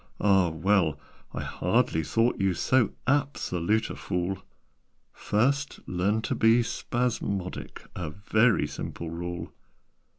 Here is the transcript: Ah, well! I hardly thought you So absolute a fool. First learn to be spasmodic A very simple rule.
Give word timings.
Ah, 0.19 0.49
well! 0.49 0.99
I 1.31 1.43
hardly 1.43 2.03
thought 2.03 2.39
you 2.39 2.55
So 2.55 2.93
absolute 3.05 3.91
a 3.91 3.95
fool. 3.95 4.41
First 5.13 5.79
learn 5.87 6.23
to 6.23 6.33
be 6.33 6.63
spasmodic 6.63 7.85
A 7.95 8.09
very 8.09 8.65
simple 8.65 9.11
rule. 9.11 9.53